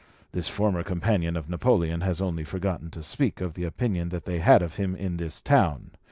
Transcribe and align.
This 0.31 0.47
former 0.47 0.81
companion 0.81 1.37
of 1.37 1.47
Napoleon 1.47 2.01
has 2.01 2.19
only 2.21 2.43
forgotten 2.43 2.89
to 2.89 3.03
speak 3.03 3.39
of 3.39 3.53
the 3.53 3.65
opinion 3.65 4.09
that 4.09 4.25
they 4.25 4.39
had 4.39 4.63
of 4.63 4.77
him 4.77 4.95
in 4.95 5.17
this 5.17 5.41
town. 5.41 5.91